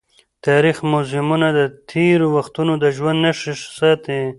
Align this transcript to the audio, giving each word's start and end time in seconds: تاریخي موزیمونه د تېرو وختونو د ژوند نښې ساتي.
تاریخي 0.45 0.83
موزیمونه 0.93 1.47
د 1.59 1.61
تېرو 1.91 2.27
وختونو 2.37 2.73
د 2.83 2.85
ژوند 2.95 3.19
نښې 3.25 3.53
ساتي. 3.77 4.21